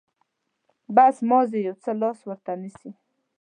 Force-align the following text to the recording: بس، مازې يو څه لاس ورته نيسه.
بس، 0.95 1.15
مازې 1.29 1.59
يو 1.67 1.75
څه 1.83 1.91
لاس 2.01 2.19
ورته 2.29 2.51
نيسه. 2.61 2.89